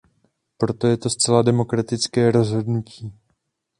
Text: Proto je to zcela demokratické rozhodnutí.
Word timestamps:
Proto 0.57 0.87
je 0.87 0.97
to 0.97 1.09
zcela 1.09 1.41
demokratické 1.41 2.31
rozhodnutí. 2.31 3.13